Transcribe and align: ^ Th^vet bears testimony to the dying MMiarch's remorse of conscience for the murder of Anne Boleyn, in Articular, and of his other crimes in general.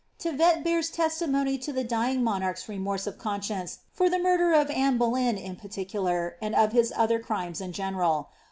^ 0.19 0.19
Th^vet 0.39 0.63
bears 0.63 0.89
testimony 0.89 1.59
to 1.59 1.71
the 1.71 1.83
dying 1.83 2.23
MMiarch's 2.23 2.67
remorse 2.67 3.05
of 3.05 3.19
conscience 3.19 3.81
for 3.93 4.09
the 4.09 4.17
murder 4.17 4.51
of 4.51 4.71
Anne 4.71 4.97
Boleyn, 4.97 5.37
in 5.37 5.59
Articular, 5.63 6.37
and 6.41 6.55
of 6.55 6.71
his 6.71 6.91
other 6.95 7.19
crimes 7.19 7.61
in 7.61 7.71
general. 7.71 8.29